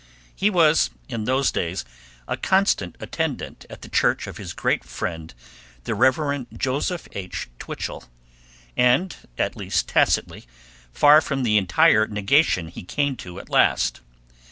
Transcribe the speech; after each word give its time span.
He 0.35 0.49
was 0.49 0.89
in 1.09 1.25
those 1.25 1.51
days 1.51 1.85
a 2.27 2.35
constant 2.35 2.95
attendant 2.99 3.67
at 3.69 3.83
the 3.83 3.87
church 3.87 4.25
of 4.25 4.37
his 4.37 4.51
great 4.53 4.83
friend, 4.83 5.31
the 5.83 5.93
Rev. 5.93 6.47
Joseph 6.57 7.07
H. 7.11 7.49
Twichell, 7.59 8.05
and 8.75 9.15
at 9.37 9.55
least 9.55 9.87
tacitly 9.87 10.47
far 10.91 11.21
from 11.21 11.43
the 11.43 11.55
entire 11.59 12.07
negation 12.07 12.69
he 12.69 12.81
came 12.81 13.15
to 13.17 13.37
at 13.39 13.47
last. 13.51 14.01